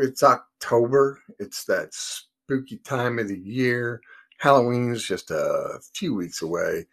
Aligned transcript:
it's 0.00 0.22
October. 0.22 1.20
It's 1.38 1.64
that 1.64 1.92
spooky 1.92 2.78
time 2.78 3.18
of 3.18 3.28
the 3.28 3.38
year. 3.38 4.00
Halloween 4.38 4.92
is 4.92 5.04
just 5.04 5.30
a 5.30 5.78
few 5.94 6.14
weeks 6.14 6.42
away. 6.42 6.86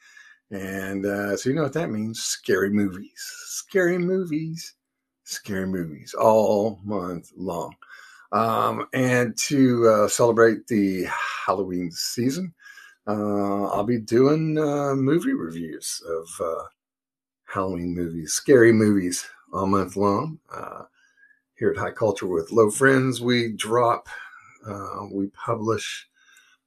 And 0.51 1.05
uh, 1.05 1.37
so 1.37 1.49
you 1.49 1.55
know 1.55 1.63
what 1.63 1.73
that 1.73 1.89
means 1.89 2.21
scary 2.21 2.69
movies, 2.69 3.11
scary 3.47 3.97
movies, 3.97 4.73
scary 5.23 5.67
movies 5.67 6.13
all 6.13 6.79
month 6.83 7.31
long. 7.35 7.75
Um, 8.31 8.87
and 8.93 9.37
to 9.37 9.87
uh, 9.87 10.07
celebrate 10.07 10.67
the 10.67 11.07
Halloween 11.45 11.91
season, 11.91 12.53
uh, 13.07 13.65
I'll 13.65 13.83
be 13.83 13.99
doing 13.99 14.57
uh, 14.57 14.95
movie 14.95 15.33
reviews 15.33 16.01
of 16.07 16.45
uh, 16.45 16.63
Halloween 17.45 17.95
movies, 17.95 18.33
scary 18.33 18.71
movies 18.71 19.25
all 19.53 19.67
month 19.67 19.95
long. 19.95 20.39
Here 21.57 21.71
at 21.71 21.77
High 21.77 21.91
Culture 21.91 22.27
with 22.27 22.51
Low 22.51 22.69
Friends, 22.69 23.21
we 23.21 23.53
drop, 23.53 24.09
uh, 24.67 25.05
we 25.09 25.27
publish 25.27 26.05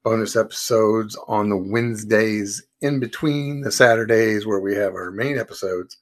bonus 0.02 0.34
episodes 0.34 1.14
on 1.28 1.50
the 1.50 1.58
Wednesdays 1.58 2.66
in 2.80 2.98
between 2.98 3.60
the 3.60 3.70
Saturdays 3.70 4.46
where 4.46 4.60
we 4.60 4.74
have 4.76 4.94
our 4.94 5.10
main 5.10 5.36
episodes. 5.38 5.98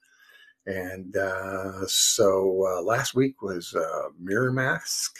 And 0.65 1.17
uh, 1.17 1.85
so 1.87 2.65
uh, 2.65 2.81
last 2.81 3.13
week 3.13 3.41
was 3.41 3.75
uh, 3.75 4.03
Mirror 4.17 4.53
Mask. 4.53 5.13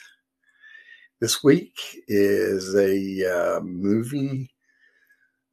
This 1.20 1.44
week 1.44 1.78
is 2.08 2.74
a 2.74 3.58
uh, 3.58 3.59
movie. 3.59 4.50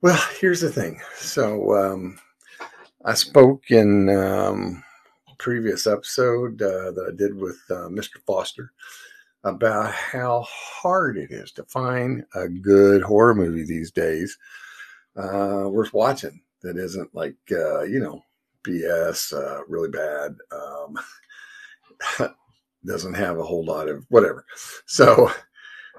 Well, 0.03 0.23
here's 0.39 0.61
the 0.61 0.71
thing. 0.71 1.01
So 1.17 1.75
um, 1.75 2.21
I 3.05 3.15
spoke 3.15 3.73
in 3.73 4.09
um, 4.09 4.84
previous 5.45 5.87
episode 5.87 6.63
uh, 6.63 6.91
that 6.91 7.13
I 7.13 7.15
did 7.15 7.37
with 7.37 7.61
uh, 7.69 7.89
Mr. 7.91 8.17
Foster 8.27 8.73
about 9.45 9.93
how 9.93 10.41
hard 10.49 11.19
it 11.19 11.31
is 11.31 11.53
to 11.53 11.65
find 11.65 12.25
a 12.35 12.49
good 12.49 13.03
horror 13.03 13.35
movie 13.35 13.63
these 13.63 13.91
days 13.91 14.39
uh, 15.17 15.69
worth 15.69 15.93
watching 15.93 16.41
that 16.63 16.79
isn't 16.79 17.15
like, 17.15 17.37
uh, 17.53 17.83
you 17.83 18.01
know, 18.01 18.23
BS, 18.67 19.35
uh, 19.35 19.63
really 19.69 19.91
bad, 19.91 20.35
um, 20.51 22.31
doesn't 22.87 23.13
have 23.13 23.39
a 23.39 23.45
whole 23.45 23.67
lot 23.67 23.87
of 23.87 24.07
whatever. 24.09 24.47
So, 24.87 25.31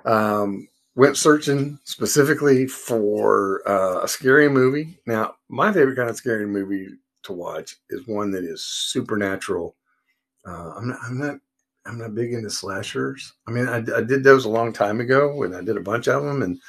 um, 0.06 0.68
went 0.96 1.18
searching 1.18 1.78
specifically 1.84 2.66
for 2.66 3.62
uh, 3.70 4.02
a 4.06 4.08
scary 4.08 4.50
movie. 4.50 4.98
Now, 5.06 5.36
my 5.50 5.72
favorite 5.72 5.98
kind 5.98 6.10
of 6.10 6.16
scary 6.16 6.48
movie 6.48 6.88
to 7.26 7.34
watch 7.34 7.78
is 7.90 8.08
one 8.08 8.32
that 8.32 8.44
is 8.44 8.64
supernatural. 8.64 9.76
Uh, 10.46 10.74
I'm 10.78 10.88
not, 10.88 11.00
I'm 11.04 11.20
not, 11.20 11.36
I'm 11.86 11.98
not 11.98 12.16
big 12.16 12.34
into 12.34 12.50
slashers. 12.50 13.34
I 13.48 13.52
mean, 13.52 13.68
I, 13.68 13.78
I, 13.78 14.02
did 14.02 14.24
those 14.24 14.46
a 14.46 14.50
long 14.50 14.74
time 14.74 15.00
ago 15.00 15.44
and 15.44 15.56
I 15.56 15.62
did 15.62 15.78
a 15.78 15.82
bunch 15.82 16.08
of 16.08 16.24
them 16.24 16.42
and, 16.42 16.60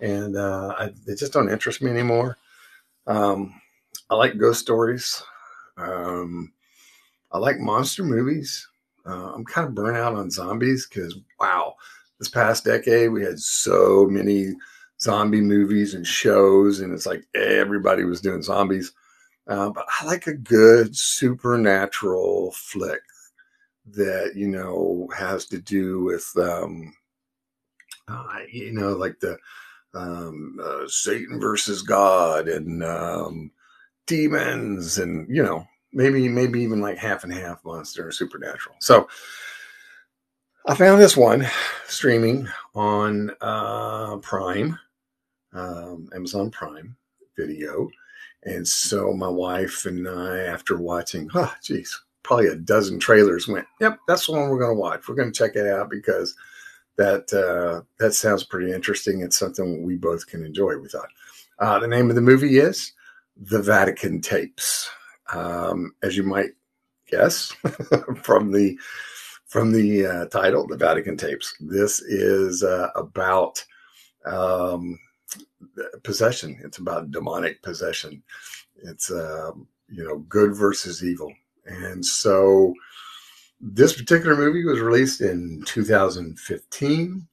and, 0.00 0.36
uh, 0.36 0.74
I, 0.78 0.90
they 1.06 1.14
just 1.14 1.32
don't 1.32 1.50
interest 1.50 1.82
me 1.82 1.90
anymore. 1.90 2.36
Um, 3.06 3.54
I 4.10 4.14
like 4.14 4.38
ghost 4.38 4.60
stories. 4.60 5.22
Um, 5.76 6.52
I 7.32 7.38
like 7.38 7.58
monster 7.58 8.04
movies. 8.04 8.66
Uh, 9.06 9.32
I'm 9.34 9.44
kind 9.44 9.66
of 9.66 9.74
burnt 9.74 9.96
out 9.96 10.14
on 10.14 10.30
zombies 10.30 10.86
because, 10.86 11.16
wow, 11.40 11.74
this 12.18 12.28
past 12.28 12.64
decade 12.64 13.10
we 13.10 13.22
had 13.22 13.38
so 13.38 14.06
many 14.10 14.54
zombie 15.00 15.40
movies 15.40 15.94
and 15.94 16.06
shows, 16.06 16.80
and 16.80 16.92
it's 16.92 17.06
like 17.06 17.24
everybody 17.34 18.04
was 18.04 18.20
doing 18.20 18.42
zombies. 18.42 18.92
Uh, 19.48 19.70
but 19.70 19.86
I 20.00 20.04
like 20.04 20.26
a 20.26 20.34
good 20.34 20.94
supernatural 20.94 22.52
flick 22.52 23.00
that 23.86 24.32
you 24.34 24.48
know 24.48 25.08
has 25.16 25.46
to 25.46 25.58
do 25.58 26.04
with 26.04 26.30
um, 26.36 26.92
uh, 28.06 28.40
you 28.52 28.72
know 28.72 28.92
like 28.92 29.18
the 29.20 29.38
um, 29.94 30.58
uh, 30.62 30.86
Satan 30.86 31.40
versus 31.40 31.80
God 31.82 32.48
and 32.48 32.84
um, 32.84 33.50
demons 34.06 34.98
and 34.98 35.26
you 35.34 35.42
know 35.42 35.66
maybe 35.94 36.28
maybe 36.28 36.60
even 36.60 36.80
like 36.80 36.98
half 36.98 37.24
and 37.24 37.32
half 37.32 37.64
monster 37.64 38.04
and 38.04 38.14
supernatural. 38.14 38.76
So 38.80 39.08
I 40.66 40.74
found 40.74 41.00
this 41.00 41.16
one 41.16 41.46
streaming 41.86 42.46
on 42.74 43.30
uh, 43.40 44.18
Prime, 44.18 44.78
um, 45.54 46.10
Amazon 46.14 46.50
Prime 46.50 46.94
Video 47.38 47.88
and 48.44 48.66
so 48.66 49.12
my 49.12 49.28
wife 49.28 49.84
and 49.84 50.08
I, 50.08 50.38
after 50.38 50.76
watching, 50.76 51.28
oh, 51.34 51.52
geez, 51.62 52.00
probably 52.22 52.46
a 52.46 52.54
dozen 52.56 53.00
trailers, 53.00 53.48
went, 53.48 53.66
"Yep, 53.80 53.98
that's 54.06 54.26
the 54.26 54.32
one 54.32 54.48
we're 54.48 54.58
going 54.58 54.76
to 54.76 54.80
watch. 54.80 55.08
We're 55.08 55.16
going 55.16 55.32
to 55.32 55.38
check 55.38 55.56
it 55.56 55.66
out 55.66 55.90
because 55.90 56.34
that 56.96 57.32
uh, 57.32 57.82
that 57.98 58.14
sounds 58.14 58.44
pretty 58.44 58.72
interesting. 58.72 59.22
It's 59.22 59.38
something 59.38 59.82
we 59.82 59.96
both 59.96 60.26
can 60.26 60.44
enjoy." 60.44 60.76
We 60.76 60.88
thought. 60.88 61.08
Uh, 61.58 61.78
the 61.80 61.88
name 61.88 62.08
of 62.08 62.14
the 62.14 62.22
movie 62.22 62.58
is 62.58 62.92
The 63.36 63.60
Vatican 63.60 64.20
Tapes, 64.20 64.88
um, 65.32 65.92
as 66.04 66.16
you 66.16 66.22
might 66.22 66.50
guess 67.10 67.52
from 68.22 68.52
the 68.52 68.78
from 69.46 69.72
the 69.72 70.06
uh, 70.06 70.26
title, 70.26 70.66
The 70.68 70.76
Vatican 70.76 71.16
Tapes. 71.16 71.54
This 71.60 72.00
is 72.00 72.62
uh, 72.62 72.90
about. 72.94 73.64
Um, 74.26 74.98
possession. 76.02 76.58
It's 76.64 76.78
about 76.78 77.10
demonic 77.10 77.62
possession. 77.62 78.22
It's 78.82 79.10
uh, 79.10 79.52
you 79.88 80.04
know 80.04 80.18
good 80.20 80.54
versus 80.54 81.04
evil, 81.04 81.32
and 81.66 82.04
so 82.04 82.74
this 83.60 83.94
particular 83.94 84.36
movie 84.36 84.64
was 84.64 84.80
released 84.80 85.20
in 85.20 85.62
2015, 85.66 87.26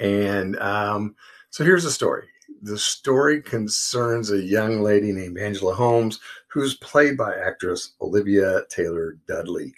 and 0.00 0.58
um, 0.58 1.14
so 1.50 1.64
here's 1.64 1.84
the 1.84 1.90
story. 1.90 2.26
The 2.62 2.78
story 2.78 3.42
concerns 3.42 4.30
a 4.30 4.40
young 4.40 4.82
lady 4.82 5.12
named 5.12 5.38
Angela 5.38 5.74
Holmes, 5.74 6.20
who's 6.48 6.76
played 6.78 7.16
by 7.16 7.34
actress 7.34 7.92
Olivia 8.00 8.62
Taylor 8.70 9.18
Dudley 9.28 9.74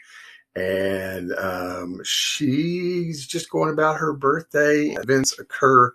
and 0.58 1.32
um, 1.34 2.00
she's 2.04 3.26
just 3.26 3.50
going 3.50 3.70
about 3.70 3.98
her 3.98 4.12
birthday. 4.12 4.88
Events 4.88 5.38
occur 5.38 5.92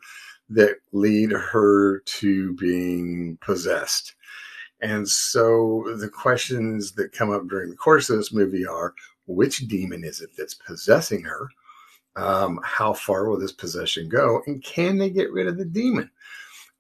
that 0.54 0.78
lead 0.92 1.32
her 1.32 2.00
to 2.00 2.54
being 2.56 3.38
possessed. 3.42 4.16
And 4.82 5.08
so 5.08 5.96
the 5.98 6.10
questions 6.10 6.92
that 6.94 7.14
come 7.14 7.32
up 7.32 7.48
during 7.48 7.70
the 7.70 7.76
course 7.76 8.10
of 8.10 8.18
this 8.18 8.34
movie 8.34 8.66
are 8.66 8.94
which 9.28 9.60
demon 9.68 10.04
is 10.04 10.22
it 10.22 10.32
that's 10.38 10.54
possessing 10.56 11.24
her? 11.24 11.48
Um, 12.16 12.60
how 12.64 12.94
far 12.94 13.28
will 13.28 13.40
this 13.40 13.54
possession 13.54 14.10
go? 14.10 14.42
And 14.46 14.64
can 14.64 14.98
they 14.98 15.10
get 15.10 15.32
rid 15.32 15.48
of 15.48 15.58
the 15.58 15.66
demon? 15.66 16.12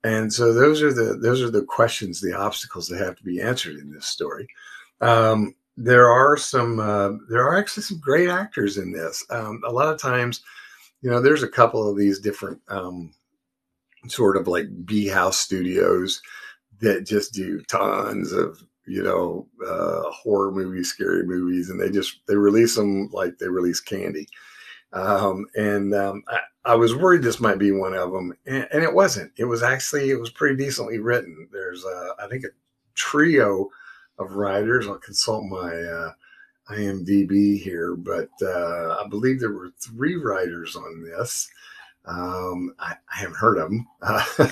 And 0.03 0.31
so 0.31 0.53
those 0.53 0.81
are 0.81 0.94
the 0.94 1.17
those 1.17 1.41
are 1.41 1.50
the 1.50 1.63
questions, 1.63 2.19
the 2.19 2.38
obstacles 2.38 2.88
that 2.89 3.00
have 3.00 3.16
to 3.16 3.23
be 3.23 3.41
answered 3.41 3.78
in 3.78 3.91
this 3.91 4.06
story. 4.06 4.47
Um, 5.00 5.56
there 5.78 6.09
are 6.09 6.35
some 6.38 6.79
uh, 6.79 7.12
there 7.29 7.47
are 7.47 7.57
actually 7.57 7.83
some 7.83 8.00
great 8.00 8.29
actors 8.29 8.78
in 8.78 8.91
this. 8.91 9.25
Um, 9.29 9.62
a 9.66 9.72
lot 9.72 9.91
of 9.91 10.00
times, 10.00 10.41
you 11.01 11.09
know, 11.09 11.22
there's 11.22 11.44
a 11.44 11.47
couple 11.47 11.89
of 11.89 11.97
these 11.97 12.19
different 12.19 12.59
um, 12.67 13.13
sort 14.07 14.37
of 14.37 14.47
like 14.47 14.67
B 14.85 15.07
House 15.07 15.37
Studios 15.37 16.21
that 16.79 17.05
just 17.05 17.33
do 17.33 17.61
tons 17.61 18.31
of 18.31 18.61
you 18.85 19.01
know 19.01 19.47
uh, 19.65 20.09
horror 20.11 20.51
movies, 20.51 20.89
scary 20.89 21.25
movies, 21.25 21.69
and 21.69 21.79
they 21.79 21.89
just 21.89 22.19
they 22.27 22.35
release 22.35 22.75
them 22.75 23.09
like 23.11 23.37
they 23.37 23.47
release 23.47 23.79
candy. 23.79 24.27
Um, 24.91 25.47
and 25.55 25.94
um, 25.95 26.23
I, 26.27 26.39
I, 26.65 26.75
was 26.75 26.95
worried 26.95 27.23
this 27.23 27.39
might 27.39 27.57
be 27.57 27.71
one 27.71 27.95
of 27.95 28.11
them, 28.11 28.31
and, 28.45 28.67
and, 28.71 28.83
it 28.83 28.94
wasn't. 28.94 29.31
It 29.38 29.45
was 29.45 29.63
actually 29.63 30.11
it 30.11 30.19
was 30.19 30.29
pretty 30.29 30.56
decently 30.56 30.99
written. 30.99 31.49
There's 31.51 31.83
uh, 31.83 32.09
I 32.19 32.27
think 32.27 32.44
a 32.44 32.49
trio 32.94 33.69
of 34.19 34.33
writers. 34.35 34.88
I'll 34.88 34.99
consult 34.99 35.45
my 35.45 35.73
uh, 35.73 36.11
IMDb 36.69 37.59
here, 37.59 37.95
but 37.95 38.29
uh, 38.44 38.97
I 39.03 39.07
believe 39.09 39.39
there 39.39 39.51
were 39.51 39.71
three 39.79 40.15
writers 40.15 40.75
on 40.75 41.03
this. 41.03 41.49
Um, 42.05 42.75
I, 42.79 42.95
I, 43.13 43.17
haven't 43.17 43.38
heard 43.38 43.57
of 43.57 43.69
them. 43.69 43.88
Uh, 44.01 44.23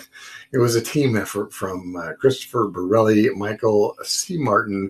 it 0.53 0.57
was 0.57 0.75
a 0.75 0.81
team 0.81 1.18
effort 1.18 1.51
from 1.53 1.98
uh, 1.98 2.13
Christopher 2.13 2.69
Borrelli, 2.69 3.30
Michael 3.36 3.95
C. 4.03 4.38
Martin, 4.38 4.89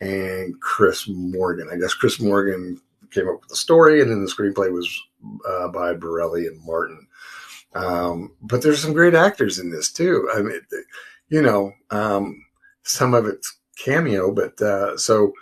and 0.00 0.60
Chris 0.60 1.06
Morgan. 1.08 1.68
I 1.72 1.76
guess 1.76 1.94
Chris 1.94 2.20
Morgan 2.20 2.80
came 3.12 3.28
up 3.28 3.40
with 3.40 3.50
the 3.50 3.56
story, 3.56 4.00
and 4.00 4.10
then 4.10 4.24
the 4.24 4.30
screenplay 4.30 4.72
was 4.72 4.90
uh, 5.48 5.68
by 5.68 5.94
Borrelli 5.94 6.48
and 6.48 6.60
Martin. 6.64 7.06
Um, 7.74 8.32
but 8.42 8.62
there's 8.62 8.82
some 8.82 8.92
great 8.92 9.14
actors 9.14 9.60
in 9.60 9.70
this 9.70 9.92
too. 9.92 10.28
I 10.34 10.42
mean, 10.42 10.60
you 11.28 11.42
know, 11.42 11.72
um, 11.90 12.44
some 12.82 13.14
of 13.14 13.26
it's 13.26 13.56
cameo, 13.76 14.32
but 14.32 14.60
uh, 14.60 14.96
so 14.96 15.32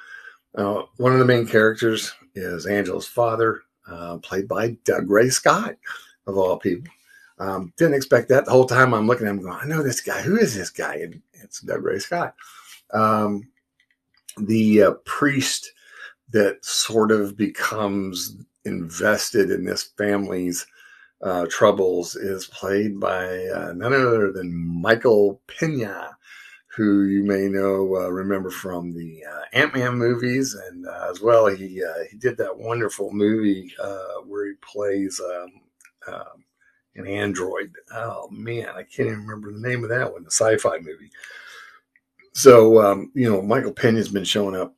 uh, 0.55 0.83
one 0.99 1.13
of 1.13 1.19
the 1.19 1.25
main 1.25 1.47
characters 1.47 2.13
is 2.35 2.67
Angela's 2.67 3.07
father, 3.07 3.63
uh, 3.91 4.19
played 4.19 4.47
by 4.47 4.73
Dougray 4.85 5.33
Scott 5.33 5.77
of 6.29 6.39
all 6.39 6.57
people. 6.59 6.93
Um, 7.41 7.73
didn't 7.77 7.95
expect 7.95 8.29
that. 8.29 8.45
The 8.45 8.51
whole 8.51 8.67
time 8.67 8.93
I'm 8.93 9.07
looking 9.07 9.27
at 9.27 9.31
him 9.31 9.43
going, 9.43 9.59
I 9.61 9.67
know 9.67 9.83
this 9.83 10.01
guy. 10.01 10.21
Who 10.23 10.37
is 10.37 10.55
this 10.55 10.71
guy? 10.71 10.97
And 10.97 11.23
it's 11.33 11.63
Dougray 11.63 12.01
Scott. 12.01 12.35
Um, 12.93 13.49
the 14.37 14.83
uh, 14.83 14.93
priest 15.05 15.73
that 16.31 16.65
sort 16.65 17.11
of 17.11 17.37
becomes 17.37 18.37
invested 18.65 19.51
in 19.51 19.65
this 19.65 19.85
family's 19.97 20.67
uh, 21.23 21.47
troubles 21.49 22.17
is 22.17 22.47
played 22.47 23.01
by 23.01 23.47
uh, 23.47 23.73
none 23.75 23.93
other 23.93 24.31
than 24.31 24.55
Michael 24.55 25.41
Pena, 25.47 26.17
who 26.67 27.05
you 27.05 27.25
may 27.25 27.49
know 27.49 27.97
uh, 27.97 28.09
remember 28.09 28.51
from 28.51 28.95
the 28.95 29.25
uh, 29.25 29.43
Ant 29.53 29.75
Man 29.75 29.95
movies, 29.97 30.55
and 30.55 30.87
uh, 30.87 31.09
as 31.11 31.21
well 31.21 31.47
he 31.47 31.83
he 32.11 32.17
did 32.19 32.37
that 32.37 32.57
wonderful 32.57 33.11
movie 33.13 33.73
where 34.27 34.47
he 34.47 34.55
plays 34.61 35.21
um, 35.21 35.53
um, 36.09 36.45
an 36.97 37.07
android. 37.07 37.73
Oh 37.93 38.29
man, 38.31 38.69
I 38.71 38.83
can't 38.83 39.09
even 39.09 39.27
remember 39.27 39.53
the 39.53 39.67
name 39.67 39.85
of 39.85 39.91
that 39.91 40.13
one, 40.13 40.25
the 40.25 40.31
sci-fi 40.31 40.79
movie. 40.79 41.11
So 42.33 42.83
um, 42.83 43.11
you 43.15 43.31
know, 43.31 43.43
Michael 43.43 43.73
Pena's 43.73 44.09
been 44.09 44.25
showing 44.25 44.57
up 44.57 44.75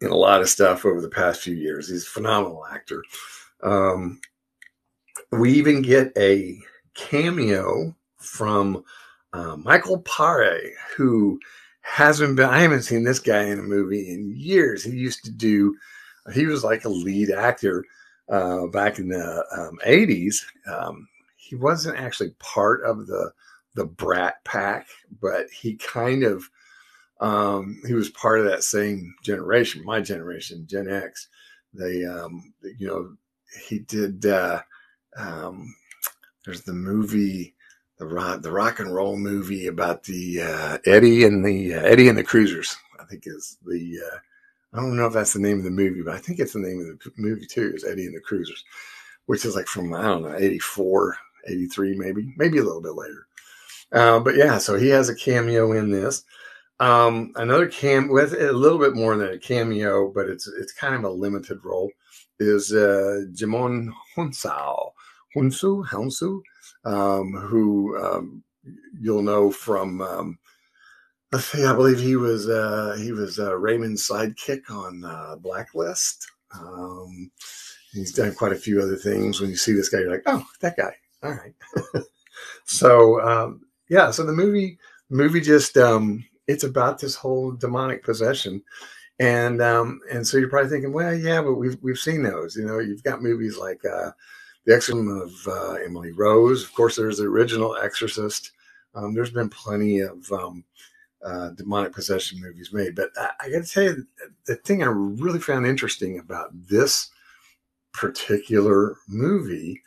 in 0.00 0.10
a 0.10 0.16
lot 0.16 0.40
of 0.40 0.48
stuff 0.48 0.84
over 0.84 1.00
the 1.00 1.08
past 1.08 1.42
few 1.42 1.54
years. 1.54 1.88
He's 1.88 2.06
a 2.06 2.10
phenomenal 2.10 2.66
actor. 2.66 3.02
Um, 3.62 4.20
we 5.32 5.52
even 5.52 5.82
get 5.82 6.12
a 6.16 6.58
cameo 6.94 7.94
from 8.18 8.84
uh, 9.32 9.56
Michael 9.56 10.02
Paré, 10.02 10.70
who 10.96 11.38
hasn't 11.82 12.36
been, 12.36 12.48
I 12.48 12.60
haven't 12.60 12.82
seen 12.82 13.04
this 13.04 13.18
guy 13.18 13.44
in 13.44 13.58
a 13.58 13.62
movie 13.62 14.12
in 14.12 14.34
years. 14.36 14.84
He 14.84 14.92
used 14.92 15.24
to 15.24 15.30
do, 15.30 15.76
he 16.34 16.46
was 16.46 16.64
like 16.64 16.84
a 16.84 16.90
lead 16.90 17.30
actor 17.30 17.84
uh, 18.28 18.66
back 18.66 18.98
in 18.98 19.08
the 19.08 19.44
um, 19.56 19.78
80s. 19.86 20.36
Um, 20.66 21.08
he 21.36 21.54
wasn't 21.54 21.98
actually 21.98 22.30
part 22.38 22.82
of 22.82 23.06
the, 23.06 23.32
the 23.74 23.84
Brat 23.84 24.42
Pack, 24.44 24.88
but 25.20 25.48
he 25.50 25.76
kind 25.76 26.24
of, 26.24 26.48
um, 27.20 27.80
he 27.86 27.94
was 27.94 28.10
part 28.10 28.40
of 28.40 28.46
that 28.46 28.64
same 28.64 29.14
generation, 29.22 29.84
my 29.84 30.00
generation, 30.00 30.66
Gen 30.66 30.88
X. 30.88 31.28
They, 31.72 32.04
um, 32.04 32.52
you 32.78 32.86
know, 32.88 33.16
he 33.68 33.80
did, 33.80 34.26
uh, 34.26 34.62
um, 35.16 35.74
there's 36.44 36.62
the 36.62 36.72
movie, 36.72 37.54
the 37.98 38.06
rock, 38.06 38.42
the 38.42 38.50
rock 38.50 38.80
and 38.80 38.92
roll 38.92 39.16
movie 39.16 39.68
about 39.68 40.02
the, 40.04 40.42
uh, 40.42 40.78
Eddie 40.84 41.24
and 41.24 41.44
the, 41.44 41.74
uh, 41.74 41.80
Eddie 41.80 42.08
and 42.08 42.18
the 42.18 42.24
Cruisers, 42.24 42.76
I 43.00 43.04
think 43.04 43.24
is 43.26 43.58
the, 43.64 44.00
uh, 44.12 44.18
I 44.76 44.80
don't 44.80 44.96
know 44.96 45.06
if 45.06 45.14
that's 45.14 45.32
the 45.32 45.40
name 45.40 45.58
of 45.58 45.64
the 45.64 45.70
movie, 45.70 46.02
but 46.02 46.14
I 46.14 46.18
think 46.18 46.38
it's 46.38 46.52
the 46.52 46.58
name 46.58 46.80
of 46.80 46.98
the 46.98 47.10
movie 47.16 47.46
too, 47.46 47.72
is 47.74 47.84
Eddie 47.84 48.04
and 48.04 48.14
the 48.14 48.20
Cruisers, 48.20 48.62
which 49.24 49.46
is 49.46 49.56
like 49.56 49.66
from, 49.66 49.94
I 49.94 50.02
don't 50.02 50.22
know, 50.22 50.36
84, 50.36 51.16
83, 51.48 51.96
maybe, 51.96 52.34
maybe 52.36 52.58
a 52.58 52.62
little 52.62 52.82
bit 52.82 52.94
later. 52.94 53.26
Uh, 53.92 54.20
but 54.20 54.36
yeah, 54.36 54.58
so 54.58 54.76
he 54.76 54.88
has 54.88 55.08
a 55.08 55.14
cameo 55.14 55.72
in 55.72 55.90
this. 55.90 56.24
Um, 56.78 57.32
another 57.36 57.68
cam 57.68 58.08
with 58.08 58.34
a 58.34 58.52
little 58.52 58.78
bit 58.78 58.94
more 58.94 59.16
than 59.16 59.30
a 59.30 59.38
cameo, 59.38 60.12
but 60.12 60.28
it's 60.28 60.46
it's 60.46 60.72
kind 60.72 60.94
of 60.94 61.04
a 61.04 61.08
limited 61.08 61.64
role. 61.64 61.90
Is 62.38 62.70
uh, 62.72 63.22
Djimon 63.32 63.88
Hounsou, 64.14 64.90
Hounsou, 65.34 65.86
Hounsou, 65.86 66.40
um, 66.84 67.32
who 67.32 67.96
um, 67.96 68.42
you'll 69.00 69.22
know 69.22 69.50
from. 69.50 70.36
Um, 71.36 71.66
I 71.66 71.74
believe 71.74 72.00
he 72.00 72.16
was 72.16 72.48
uh, 72.48 72.96
he 72.98 73.12
was 73.12 73.38
uh, 73.38 73.56
Raymond's 73.56 74.08
sidekick 74.08 74.70
on 74.70 75.04
uh, 75.04 75.36
Blacklist. 75.36 76.26
Um, 76.54 77.30
he's 77.92 78.12
done 78.12 78.34
quite 78.34 78.52
a 78.52 78.56
few 78.56 78.80
other 78.80 78.96
things. 78.96 79.40
When 79.40 79.50
you 79.50 79.56
see 79.56 79.72
this 79.72 79.88
guy, 79.88 79.98
you're 79.98 80.10
like, 80.10 80.22
oh, 80.26 80.44
that 80.60 80.76
guy. 80.76 80.94
All 81.22 81.32
right. 81.32 81.54
so 82.64 83.20
um, 83.20 83.66
yeah, 83.88 84.10
so 84.10 84.24
the 84.24 84.32
movie 84.32 84.78
movie 85.10 85.40
just 85.40 85.76
um, 85.76 86.24
it's 86.46 86.64
about 86.64 86.98
this 86.98 87.14
whole 87.14 87.52
demonic 87.52 88.02
possession. 88.02 88.62
And 89.18 89.60
um, 89.60 90.00
and 90.10 90.26
so 90.26 90.38
you're 90.38 90.48
probably 90.48 90.70
thinking, 90.70 90.92
well, 90.92 91.14
yeah, 91.14 91.42
but 91.42 91.54
we've 91.54 91.76
we've 91.82 91.98
seen 91.98 92.22
those. 92.22 92.56
You 92.56 92.66
know, 92.66 92.78
you've 92.78 93.02
got 93.02 93.22
movies 93.22 93.58
like 93.58 93.80
uh, 93.84 94.10
The 94.64 94.74
Exorcism 94.74 95.08
of 95.08 95.32
uh, 95.46 95.74
Emily 95.84 96.12
Rose. 96.12 96.64
Of 96.64 96.74
course, 96.74 96.96
there's 96.96 97.18
the 97.18 97.24
original 97.24 97.76
Exorcist. 97.76 98.52
Um, 98.94 99.14
there's 99.14 99.30
been 99.30 99.50
plenty 99.50 100.00
of 100.00 100.30
um, 100.32 100.64
uh, 101.24 101.50
demonic 101.50 101.92
possession 101.92 102.40
movies 102.40 102.72
made, 102.72 102.94
but 102.94 103.10
I, 103.16 103.30
I 103.40 103.50
got 103.50 103.64
to 103.64 103.70
tell 103.70 103.82
you, 103.82 104.06
the 104.46 104.56
thing 104.56 104.82
I 104.82 104.86
really 104.86 105.40
found 105.40 105.66
interesting 105.66 106.18
about 106.18 106.50
this 106.52 107.10
particular 107.92 108.96
movie 109.08 109.82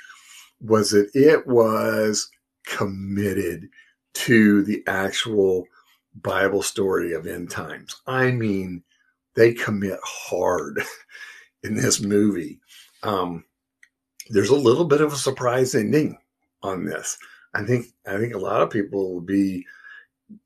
was 0.62 0.92
that 0.92 1.10
it 1.14 1.48
was 1.48 2.30
committed 2.66 3.70
to 4.14 4.64
the 4.64 4.84
actual 4.88 5.66
Bible 6.16 6.62
story 6.62 7.14
of 7.14 7.28
end 7.28 7.50
times. 7.50 8.02
I 8.08 8.32
mean, 8.32 8.84
they 9.36 9.54
commit 9.54 10.00
hard 10.04 10.82
in 11.64 11.76
this 11.76 12.02
movie. 12.02 12.60
Um, 13.04 13.46
there's 14.30 14.50
a 14.50 14.56
little 14.56 14.86
bit 14.86 15.02
of 15.02 15.14
a 15.14 15.18
surprise 15.18 15.76
ending 15.76 16.18
on 16.62 16.86
this. 16.86 17.18
I 17.54 17.64
think 17.64 17.88
I 18.06 18.18
think 18.18 18.34
a 18.34 18.40
lot 18.40 18.62
of 18.62 18.70
people 18.70 19.14
will 19.14 19.22
be. 19.22 19.66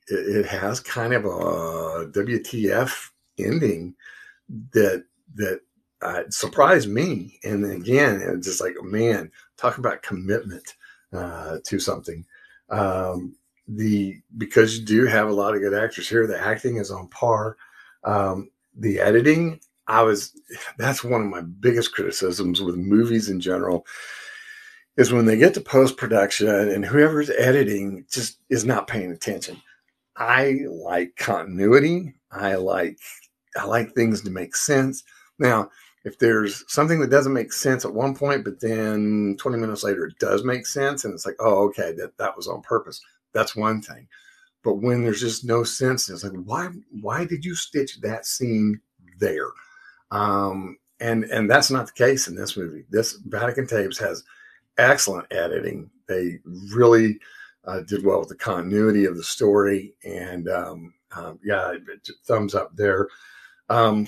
It, 0.08 0.46
has 0.46 0.80
kind 0.80 1.14
of 1.14 1.26
a 1.26 2.08
WTF 2.12 3.10
ending 3.38 3.96
that 4.74 5.06
that 5.36 5.62
uh, 6.02 6.24
surprised 6.30 6.90
me. 6.90 7.40
And 7.44 7.66
again, 7.66 8.22
it's 8.22 8.48
just 8.48 8.62
like, 8.62 8.76
man, 8.82 9.32
talk 9.58 9.78
about 9.78 10.04
commitment 10.04 10.76
uh, 11.12 11.58
to 11.66 11.80
something. 11.80 12.26
Um, 12.70 13.36
the 13.68 14.22
because 14.38 14.78
you 14.78 14.86
do 14.86 15.06
have 15.06 15.30
a 15.30 15.34
lot 15.34 15.56
of 15.56 15.62
good 15.62 15.74
actors 15.74 16.10
here, 16.10 16.28
the 16.28 16.40
acting 16.40 16.78
is 16.78 16.92
on 16.92 17.08
par. 17.08 17.58
Um, 18.04 18.50
the 18.78 19.00
editing, 19.00 19.62
I 19.88 20.02
was 20.04 20.34
that's 20.78 21.04
one 21.04 21.22
of 21.22 21.28
my 21.28 21.42
biggest 21.42 21.94
criticisms 21.94 22.62
with 22.62 22.76
movies 22.76 23.30
in 23.30 23.40
general 23.40 23.86
is 24.98 25.12
when 25.12 25.26
they 25.26 25.38
get 25.38 25.54
to 25.56 25.62
post 25.62 25.98
production 25.98 26.48
and 26.48 26.86
whoever's 26.86 27.30
editing 27.32 28.06
just 28.12 28.38
is 28.50 28.64
not 28.64 28.88
paying 28.88 29.12
attention. 29.12 29.62
I 30.18 30.60
like 30.70 31.16
continuity. 31.18 32.14
I 32.32 32.56
like 32.56 32.98
I 33.58 33.66
like 33.66 33.94
things 33.94 34.22
to 34.22 34.32
make 34.32 34.56
sense. 34.56 35.04
Now, 35.40 35.70
if 36.06 36.20
there's 36.20 36.64
something 36.68 37.00
that 37.00 37.10
doesn't 37.10 37.34
make 37.34 37.54
sense 37.54 37.86
at 37.86 37.94
one 37.94 38.16
point, 38.16 38.44
but 38.44 38.60
then 38.60 39.36
20 39.40 39.58
minutes 39.58 39.84
later 39.84 40.06
it 40.06 40.20
does 40.20 40.44
make 40.44 40.66
sense, 40.66 41.06
and 41.06 41.14
it's 41.14 41.26
like, 41.26 41.38
oh, 41.40 41.68
okay, 41.70 41.94
that, 41.94 42.18
that 42.18 42.36
was 42.36 42.48
on 42.48 42.62
purpose. 42.62 43.02
That's 43.34 43.56
one 43.56 43.82
thing. 43.82 44.08
But 44.64 44.76
when 44.76 45.04
there's 45.04 45.22
just 45.22 45.46
no 45.46 45.64
sense, 45.64 46.10
it's 46.10 46.24
like, 46.24 46.34
why 46.46 46.70
why 47.02 47.26
did 47.26 47.46
you 47.46 47.56
stitch 47.56 48.00
that 48.02 48.26
scene 48.26 48.80
there? 49.20 49.50
Um, 50.12 50.78
and 51.00 51.26
and 51.26 51.50
that's 51.50 51.72
not 51.72 51.88
the 51.88 51.94
case 51.94 52.28
in 52.28 52.36
this 52.36 52.56
movie. 52.56 52.86
This 52.90 53.14
Vatican 53.26 53.68
Tapes 53.68 53.98
has 54.00 54.24
excellent 54.78 55.28
editing. 55.32 55.90
They 56.08 56.40
really 56.74 57.20
uh, 57.66 57.82
did 57.82 58.06
well 58.06 58.20
with 58.20 58.30
the 58.30 58.36
continuity 58.36 59.06
of 59.06 59.18
the 59.18 59.24
story, 59.24 59.94
and 60.04 60.50
um, 60.50 60.94
um, 61.16 61.40
yeah, 61.44 61.74
thumbs 62.26 62.56
up 62.56 62.76
there. 62.76 63.08
Um, 63.70 64.08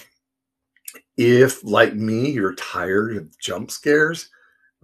if, 1.17 1.63
like 1.63 1.95
me, 1.95 2.31
you're 2.31 2.55
tired 2.55 3.15
of 3.15 3.38
jump 3.39 3.71
scares, 3.71 4.29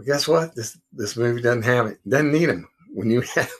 well, 0.02 0.06
guess 0.06 0.28
what? 0.28 0.56
This 0.56 0.78
this 0.92 1.16
movie 1.16 1.42
doesn't 1.42 1.64
have 1.64 1.86
it. 1.86 2.00
Doesn't 2.08 2.32
need 2.32 2.48
them. 2.48 2.68
When 2.94 3.10
you 3.12 3.22
have 3.36 3.52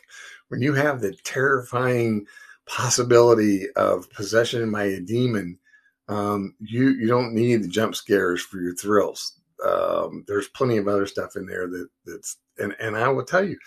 when 0.48 0.62
you 0.62 0.74
have 0.74 1.02
the 1.02 1.14
terrifying 1.24 2.26
possibility 2.66 3.70
of 3.76 4.10
possession 4.12 4.72
by 4.72 4.86
a 4.86 5.00
demon, 5.00 5.60
um, 6.08 6.56
you 6.60 6.90
you 6.90 7.08
don't 7.08 7.34
need 7.34 7.64
the 7.64 7.68
jump 7.68 7.96
scares 7.96 8.42
for 8.42 8.60
your 8.60 8.76
thrills. 8.76 9.40
Um, 9.66 10.24
there's 10.28 10.48
plenty 10.50 10.78
of 10.78 10.88
other 10.88 11.06
stuff 11.06 11.36
in 11.36 11.46
there 11.46 11.68
that 11.68 11.88
that's 12.06 12.38
and 12.58 12.76
and 12.80 12.98
I 12.98 13.08
will 13.10 13.26
tell 13.26 13.46
you, 13.46 13.58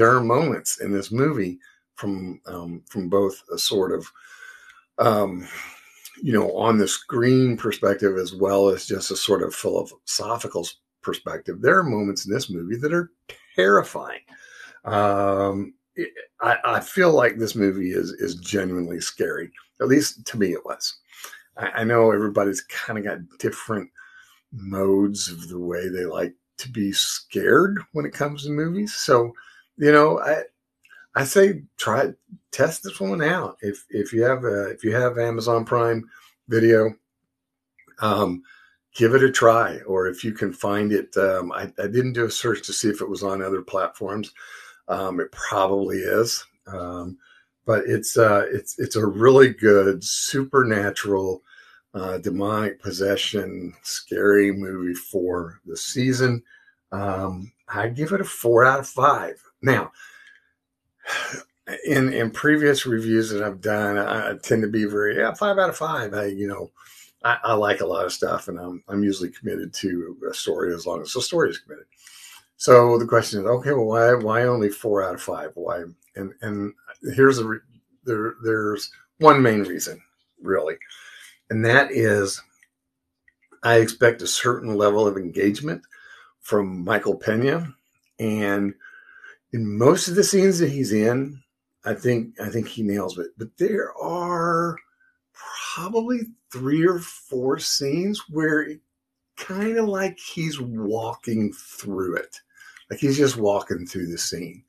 there 0.00 0.16
are 0.16 0.24
moments 0.24 0.80
in 0.80 0.90
this 0.90 1.12
movie 1.12 1.58
from 1.94 2.40
um, 2.46 2.82
from 2.88 3.10
both 3.10 3.42
a 3.52 3.58
sort 3.58 3.92
of 3.92 4.10
um, 4.98 5.46
you 6.22 6.32
know 6.32 6.56
on 6.56 6.78
the 6.78 6.88
screen 6.88 7.54
perspective 7.54 8.16
as 8.16 8.34
well 8.34 8.70
as 8.70 8.86
just 8.86 9.10
a 9.10 9.16
sort 9.16 9.42
of 9.42 9.54
philosophical 9.54 10.66
perspective. 11.02 11.60
There 11.60 11.78
are 11.78 11.82
moments 11.82 12.24
in 12.24 12.32
this 12.32 12.48
movie 12.48 12.76
that 12.76 12.94
are 12.94 13.10
terrifying. 13.54 14.22
Um, 14.86 15.74
I, 16.40 16.56
I, 16.64 16.80
feel 16.80 17.12
like 17.12 17.36
this 17.36 17.54
movie 17.54 17.92
is 17.92 18.12
is 18.12 18.36
genuinely 18.36 19.02
scary. 19.02 19.50
At 19.82 19.88
least 19.88 20.24
to 20.24 20.38
me, 20.38 20.52
it 20.52 20.64
was. 20.64 20.96
I, 21.58 21.66
I 21.80 21.84
know 21.84 22.10
everybody's 22.10 22.62
kind 22.62 22.98
of 22.98 23.04
got 23.04 23.38
different 23.38 23.90
modes 24.50 25.28
of 25.28 25.50
the 25.50 25.58
way 25.58 25.90
they 25.90 26.06
like 26.06 26.34
to 26.56 26.70
be 26.70 26.90
scared 26.90 27.80
when 27.92 28.06
it 28.06 28.14
comes 28.14 28.44
to 28.44 28.50
movies. 28.50 28.94
So, 28.94 29.34
you 29.76 29.92
know, 29.92 30.20
I 30.20 30.42
I 31.14 31.24
say 31.24 31.62
try 31.76 32.12
test 32.52 32.82
this 32.82 33.00
one 33.00 33.22
out. 33.22 33.56
If 33.62 33.84
if 33.90 34.12
you 34.12 34.22
have 34.22 34.44
a, 34.44 34.70
if 34.70 34.84
you 34.84 34.94
have 34.94 35.18
Amazon 35.18 35.64
Prime 35.64 36.08
Video, 36.48 36.94
um, 38.00 38.42
give 38.94 39.14
it 39.14 39.24
a 39.24 39.30
try. 39.30 39.78
Or 39.80 40.06
if 40.06 40.24
you 40.24 40.32
can 40.32 40.52
find 40.52 40.92
it, 40.92 41.16
um, 41.16 41.52
I, 41.52 41.72
I 41.82 41.86
didn't 41.86 42.12
do 42.12 42.26
a 42.26 42.30
search 42.30 42.64
to 42.66 42.72
see 42.72 42.88
if 42.88 43.00
it 43.00 43.08
was 43.08 43.22
on 43.22 43.42
other 43.42 43.62
platforms. 43.62 44.32
Um, 44.88 45.20
it 45.20 45.30
probably 45.30 45.98
is, 45.98 46.44
um, 46.66 47.18
but 47.64 47.84
it's 47.86 48.16
uh, 48.16 48.46
it's 48.50 48.78
it's 48.78 48.96
a 48.96 49.06
really 49.06 49.50
good 49.50 50.02
supernatural 50.02 51.42
uh, 51.94 52.18
demonic 52.18 52.80
possession, 52.80 53.74
scary 53.82 54.52
movie 54.52 54.94
for 54.94 55.60
the 55.66 55.76
season. 55.76 56.42
Um, 56.92 57.52
I 57.68 57.88
give 57.88 58.12
it 58.12 58.20
a 58.20 58.24
four 58.24 58.64
out 58.64 58.80
of 58.80 58.88
five. 58.88 59.40
Now, 59.62 59.92
in 61.84 62.12
in 62.12 62.30
previous 62.30 62.86
reviews 62.86 63.30
that 63.30 63.42
I've 63.42 63.60
done, 63.60 63.98
I, 63.98 64.36
tend 64.42 64.62
to 64.62 64.68
be 64.68 64.84
very 64.84 65.16
yeah 65.16 65.34
five 65.34 65.58
out 65.58 65.70
of 65.70 65.76
five. 65.76 66.14
I 66.14 66.26
you 66.26 66.48
know 66.48 66.70
I, 67.24 67.38
I, 67.44 67.52
like 67.54 67.80
a 67.80 67.86
lot 67.86 68.06
of 68.06 68.12
stuff, 68.12 68.48
and 68.48 68.58
I'm 68.58 68.82
I'm 68.88 69.04
usually 69.04 69.30
committed 69.30 69.72
to 69.74 70.16
a 70.30 70.34
story 70.34 70.74
as 70.74 70.86
long 70.86 71.02
as 71.02 71.12
the 71.12 71.20
story 71.20 71.50
is 71.50 71.58
committed. 71.58 71.86
So 72.56 72.98
the 72.98 73.06
question 73.06 73.40
is, 73.40 73.46
okay, 73.46 73.72
well, 73.72 73.86
why 73.86 74.14
why 74.14 74.42
only 74.42 74.68
four 74.68 75.02
out 75.02 75.14
of 75.14 75.22
five? 75.22 75.50
Why? 75.54 75.84
And 76.16 76.32
and 76.40 76.72
here's 77.14 77.38
a 77.38 77.58
there 78.04 78.34
there's 78.42 78.90
one 79.18 79.42
main 79.42 79.62
reason 79.62 80.00
really, 80.42 80.76
and 81.50 81.64
that 81.64 81.92
is 81.92 82.42
I 83.62 83.76
expect 83.76 84.22
a 84.22 84.26
certain 84.26 84.74
level 84.74 85.06
of 85.06 85.16
engagement 85.16 85.82
from 86.40 86.84
Michael 86.84 87.16
Pena, 87.16 87.74
and 88.18 88.74
in 89.52 89.78
most 89.78 90.08
of 90.08 90.14
the 90.14 90.24
scenes 90.24 90.58
that 90.58 90.70
he's 90.70 90.92
in, 90.92 91.42
I 91.84 91.94
think 91.94 92.38
I 92.40 92.48
think 92.48 92.68
he 92.68 92.82
nails 92.82 93.18
it. 93.18 93.28
But 93.38 93.56
there 93.58 93.92
are 93.96 94.76
probably 95.74 96.20
three 96.52 96.86
or 96.86 96.98
four 96.98 97.58
scenes 97.58 98.22
where 98.28 98.68
kind 99.36 99.78
of 99.78 99.88
like 99.88 100.18
he's 100.18 100.60
walking 100.60 101.52
through 101.52 102.16
it. 102.16 102.36
Like 102.90 103.00
he's 103.00 103.16
just 103.16 103.36
walking 103.36 103.86
through 103.86 104.08
the 104.08 104.18
scene. 104.18 104.62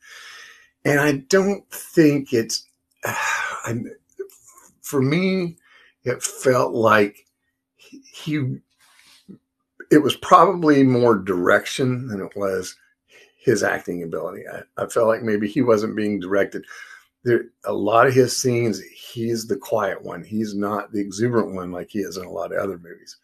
And 0.86 1.00
I 1.00 1.14
don't 1.28 1.70
think 1.70 2.34
it's, 2.34 2.66
I, 3.06 3.76
for 4.82 5.02
me, 5.02 5.58
it 6.04 6.24
felt 6.24 6.74
like 6.74 7.26
he, 7.78 8.58
it 9.92 9.98
was 9.98 10.16
probably 10.18 10.84
more 10.84 11.16
direction 11.16 12.08
than 12.08 12.22
it 12.22 12.36
was 12.36 12.76
his 13.42 13.64
acting 13.64 14.04
ability. 14.04 14.44
I, 14.48 14.62
I 14.82 14.88
felt 14.88 15.08
like 15.08 15.24
maybe 15.24 15.48
he 15.48 15.62
wasn't 15.62 15.96
being 15.96 16.20
directed. 16.20 16.64
There 17.24 17.46
a 17.66 17.74
lot 17.74 18.08
of 18.08 18.14
his 18.14 18.40
scenes 18.40 18.82
he's 18.82 19.48
the 19.48 19.58
quiet 19.58 20.02
one. 20.02 20.24
He's 20.24 20.56
not 20.56 20.92
the 20.92 21.02
exuberant 21.02 21.54
one 21.54 21.72
like 21.72 21.90
he 21.90 22.00
is 22.00 22.18
in 22.18 22.26
a 22.26 22.32
lot 22.32 22.52
of 22.52 22.60
other 22.60 22.78
movies. 22.78 23.18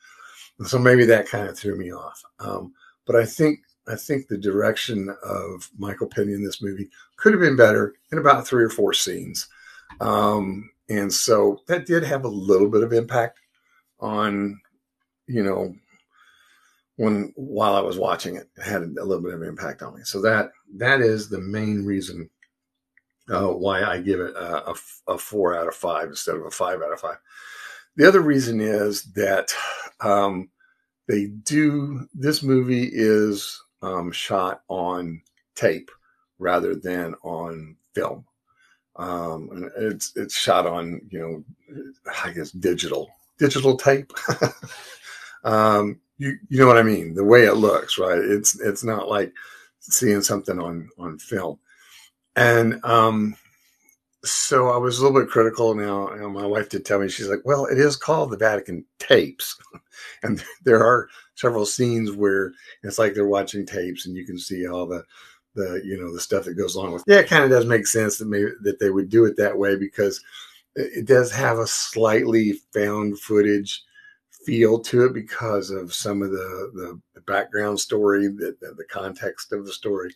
So 0.66 0.80
maybe 0.80 1.06
that 1.06 1.28
kind 1.28 1.48
of 1.48 1.58
threw 1.58 1.78
me 1.78 1.92
off. 1.92 2.24
Um, 2.40 2.74
but 3.08 3.16
i 3.16 3.26
think 3.26 3.60
i 3.88 3.96
think 3.96 4.28
the 4.28 4.38
direction 4.38 5.16
of 5.24 5.70
michael 5.78 6.08
pena 6.08 6.34
in 6.34 6.44
this 6.44 6.62
movie 6.62 6.90
could 7.16 7.34
have 7.34 7.42
been 7.42 7.56
better 7.56 7.96
in 8.12 8.20
about 8.20 8.46
three 8.46 8.64
or 8.64 8.70
four 8.70 8.94
scenes. 8.94 9.48
Um, 10.02 10.70
and 10.90 11.12
so 11.12 11.62
that 11.68 11.88
did 11.88 12.04
have 12.04 12.26
a 12.26 12.30
little 12.30 12.70
bit 12.70 12.84
of 12.84 12.94
impact 12.94 13.40
on 14.00 14.60
you 15.26 15.44
know 15.44 15.74
when 16.98 17.32
while 17.36 17.76
i 17.76 17.80
was 17.80 17.98
watching 17.98 18.36
it, 18.36 18.48
it 18.58 18.64
had 18.64 18.82
a 18.82 19.04
little 19.04 19.24
bit 19.24 19.34
of 19.34 19.42
impact 19.42 19.82
on 19.82 19.96
me 19.96 20.02
so 20.04 20.22
that 20.22 20.52
that 20.76 21.02
is 21.02 21.30
the 21.30 21.40
main 21.40 21.86
reason 21.86 22.30
uh, 23.30 23.48
why 23.48 23.84
I 23.84 24.00
give 24.00 24.20
it 24.20 24.36
a, 24.36 24.72
a, 24.72 24.76
a, 25.08 25.18
four 25.18 25.56
out 25.56 25.68
of 25.68 25.76
five 25.76 26.10
instead 26.10 26.36
of 26.36 26.46
a 26.46 26.52
five 26.52 26.82
out 26.82 26.94
of 26.94 27.00
five. 27.00 27.18
The 27.96 28.08
other 28.08 28.22
reason 28.22 28.62
is 28.62 29.04
that 29.14 29.54
um, 30.00 30.50
they 31.08 31.28
do 31.28 32.08
this 32.14 32.44
movie 32.44 32.90
is 32.92 33.62
um, 33.82 34.12
shot 34.12 34.62
on 34.68 35.22
tape 35.56 35.92
rather 36.40 36.76
than 36.76 37.16
on 37.24 37.76
film. 37.94 38.26
Um, 38.96 39.70
it's 39.78 40.14
it's 40.16 40.36
shot 40.36 40.66
on 40.66 41.02
you 41.10 41.20
know 41.20 41.44
I 42.24 42.32
guess 42.32 42.52
digital 42.52 43.10
digital 43.38 43.78
tape. 43.78 44.12
um, 45.44 46.00
you 46.18 46.38
you 46.50 46.60
know 46.60 46.68
what 46.68 46.78
I 46.78 46.84
mean? 46.84 47.14
The 47.14 47.24
way 47.24 47.46
it 47.46 47.54
looks, 47.56 47.98
right? 47.98 48.20
It's 48.20 48.60
it's 48.60 48.84
not 48.84 49.10
like 49.10 49.34
seeing 49.80 50.22
something 50.22 50.60
on 50.60 50.90
on 50.98 51.20
film. 51.20 51.60
And 52.36 52.84
um, 52.86 53.36
so 54.24 54.70
I 54.70 54.78
was 54.78 55.00
a 55.00 55.04
little 55.06 55.20
bit 55.22 55.30
critical. 55.30 55.76
Now, 55.76 56.14
you 56.14 56.22
know, 56.22 56.30
my 56.30 56.46
wife 56.46 56.70
did 56.70 56.86
tell 56.86 57.00
me 57.00 57.10
she's 57.10 57.30
like, 57.30 57.42
"Well, 57.46 57.66
it 57.66 57.80
is 57.80 57.96
called 57.96 58.32
the 58.32 58.38
Vatican 58.38 58.86
tapes," 59.00 59.58
and 60.24 60.44
there 60.64 60.84
are 60.84 61.10
several 61.36 61.66
scenes 61.66 62.12
where 62.12 62.54
it's 62.84 63.00
like 63.00 63.14
they're 63.14 63.28
watching 63.28 63.66
tapes, 63.66 64.06
and 64.06 64.16
you 64.16 64.26
can 64.26 64.40
see 64.40 64.68
all 64.68 64.88
the 64.88 65.04
the 65.56 65.82
you 65.86 66.00
know 66.00 66.14
the 66.14 66.22
stuff 66.22 66.46
that 66.46 66.56
goes 66.56 66.76
along 66.76 66.94
with. 66.94 67.04
Yeah, 67.08 67.20
it 67.20 67.28
kind 67.30 67.44
of 67.44 67.50
does 67.50 67.66
make 67.66 67.88
sense 67.88 68.18
that 68.18 68.28
maybe 68.28 68.52
that 68.64 68.80
they 68.80 68.90
would 68.90 69.10
do 69.10 69.26
it 69.26 69.38
that 69.38 69.58
way 69.58 69.76
because 69.76 70.24
it 70.76 71.06
does 71.08 71.32
have 71.32 71.60
a 71.60 71.68
slightly 71.68 72.54
found 72.74 73.20
footage 73.20 73.84
feel 74.48 74.80
to 74.80 75.06
it 75.06 75.14
because 75.14 75.72
of 75.72 75.94
some 75.94 76.22
of 76.22 76.32
the 76.32 77.02
the 77.14 77.22
background 77.24 77.78
story, 77.78 78.30
the, 78.30 78.56
the 78.62 78.86
context 78.90 79.52
of 79.52 79.66
the 79.66 79.74
story. 79.74 80.16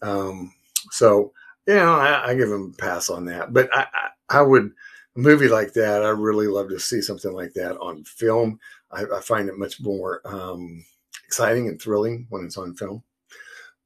Um, 0.00 0.54
so 0.90 1.34
you 1.66 1.74
know, 1.74 1.96
I, 1.96 2.30
I 2.30 2.34
give 2.34 2.50
him 2.50 2.72
a 2.74 2.82
pass 2.82 3.10
on 3.10 3.26
that. 3.26 3.52
But 3.52 3.68
I, 3.76 3.86
I, 3.92 4.38
I, 4.38 4.42
would 4.42 4.72
a 5.16 5.18
movie 5.18 5.48
like 5.48 5.74
that. 5.74 6.02
I 6.02 6.08
really 6.08 6.46
love 6.46 6.70
to 6.70 6.80
see 6.80 7.02
something 7.02 7.32
like 7.32 7.52
that 7.52 7.76
on 7.76 8.04
film. 8.04 8.58
I, 8.90 9.04
I 9.14 9.20
find 9.20 9.50
it 9.50 9.58
much 9.58 9.78
more 9.82 10.22
um, 10.24 10.82
exciting 11.26 11.68
and 11.68 11.80
thrilling 11.80 12.26
when 12.30 12.46
it's 12.46 12.56
on 12.56 12.74
film. 12.74 13.02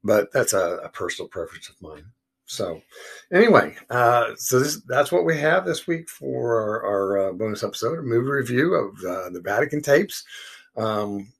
But 0.04 0.32
that's 0.32 0.52
a, 0.52 0.76
a 0.84 0.90
personal 0.90 1.28
preference 1.28 1.68
of 1.68 1.82
mine. 1.82 2.04
So, 2.46 2.82
anyway, 3.32 3.76
uh, 3.88 4.32
so 4.36 4.58
this, 4.58 4.82
that's 4.86 5.12
what 5.12 5.24
we 5.24 5.38
have 5.38 5.64
this 5.64 5.86
week 5.86 6.08
for 6.08 6.60
our, 6.60 6.84
our 6.84 7.28
uh, 7.28 7.32
bonus 7.32 7.62
episode, 7.62 7.98
a 7.98 8.02
movie 8.02 8.30
review 8.30 8.74
of 8.74 8.94
uh, 9.04 9.30
the 9.30 9.40
Vatican 9.40 9.80
tapes. 9.80 10.24
Um, 10.76 11.32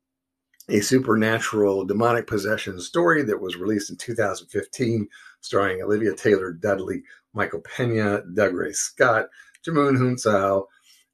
a 0.69 0.81
supernatural 0.81 1.85
demonic 1.85 2.27
possession 2.27 2.81
story 2.81 3.23
that 3.25 3.41
was 3.41 3.57
released 3.57 3.91
in 3.91 3.97
2015 3.97 5.09
starring 5.41 5.83
Olivia 5.83 6.15
Taylor 6.15 6.53
Dudley, 6.53 7.03
Michael 7.35 7.61
Pena, 7.61 8.23
Dougray 8.35 8.75
Scott, 8.75 9.27
Djimon 9.67 9.97
Hounsou, 9.97 10.65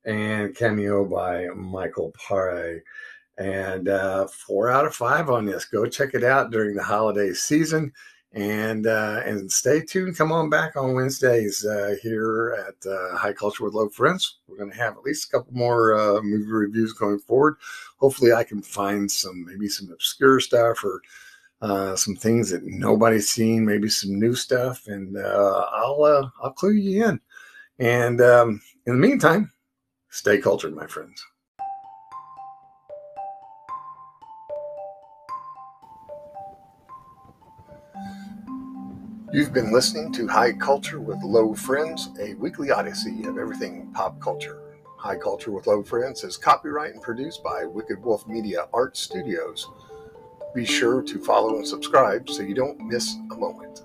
and 0.04 0.54
cameo 0.54 1.04
by 1.04 1.47
Michael 1.57 2.12
Paré. 2.12 2.80
And 3.38 3.88
uh, 3.88 4.26
four 4.28 4.68
out 4.68 4.85
of 4.85 4.95
five 4.95 5.30
on 5.30 5.47
this. 5.47 5.64
Go 5.64 5.87
check 5.87 6.14
it 6.14 6.25
out 6.25 6.50
during 6.50 6.75
the 6.75 6.83
holiday 6.83 7.33
season. 7.33 7.92
And 8.32 8.87
uh, 8.87 9.23
and 9.25 9.50
stay 9.50 9.80
tuned. 9.80 10.16
Come 10.16 10.32
on 10.32 10.50
back 10.50 10.76
on 10.76 10.94
Wednesdays 10.94 11.64
uh, 11.64 11.97
here 12.02 12.54
at 12.68 12.87
uh, 12.87 13.16
High 13.16 13.32
Culture 13.32 13.64
with 13.64 13.73
Low 13.73 13.88
Friends. 13.88 14.40
We're 14.47 14.58
going 14.58 14.70
to 14.70 14.76
have 14.76 14.99
at 14.99 15.02
least 15.02 15.28
a 15.28 15.38
couple 15.38 15.54
more 15.54 15.99
uh, 15.99 16.20
movie 16.20 16.50
reviews 16.50 16.92
going 16.92 17.20
forward. 17.20 17.56
Hopefully, 17.97 18.35
I 18.35 18.44
can 18.44 18.61
find 18.61 19.11
some 19.11 19.47
maybe 19.47 19.66
some 19.68 19.90
obscure 19.90 20.40
stuff 20.40 20.85
or 20.85 21.00
uh, 21.62 21.97
some 21.97 22.14
things 22.14 22.50
that 22.50 22.64
nobody's 22.64 23.30
seen, 23.30 23.64
maybe 23.64 23.88
some 23.88 24.20
new 24.20 24.35
stuff, 24.35 24.87
and 24.88 25.16
uh, 25.16 25.64
I'll 25.73 26.30
I'll 26.42 26.52
clue 26.52 26.73
you 26.73 27.06
in. 27.06 27.20
And 27.78 28.20
um, 28.20 28.61
in 28.87 29.00
the 29.00 29.08
meantime, 29.08 29.50
stay 30.11 30.38
cultured, 30.38 30.75
my 30.76 30.87
friends. 30.87 31.25
You've 39.30 39.52
been 39.52 39.75
listening 39.75 40.11
to 40.14 40.26
High 40.26 40.52
Culture 40.52 41.00
with 41.00 41.23
Low 41.23 41.52
Friends, 41.52 42.08
a 42.18 42.32
weekly 42.37 42.70
odyssey 42.70 43.25
of 43.25 43.37
everything 43.37 43.90
pop 43.92 44.18
culture. 44.23 44.62
High 44.97 45.18
Culture 45.18 45.50
with 45.50 45.66
Low 45.66 45.82
Friends 45.82 46.25
is 46.25 46.38
copyright 46.38 46.94
and 46.94 47.02
produced 47.02 47.44
by 47.44 47.66
Wicked 47.66 48.02
Wolf 48.02 48.26
Media 48.26 48.68
Art 48.73 48.97
Studios. 48.97 49.68
Be 50.54 50.64
sure 50.64 51.02
to 51.02 51.23
follow 51.23 51.56
and 51.56 51.68
subscribe 51.68 52.30
so 52.30 52.40
you 52.40 52.54
don't 52.54 52.80
miss 52.80 53.16
a 53.30 53.37
moment. 53.37 53.82